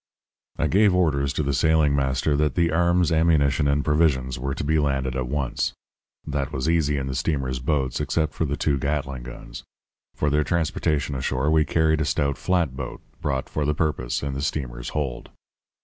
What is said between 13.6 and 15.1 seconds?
the purpose in the steamer's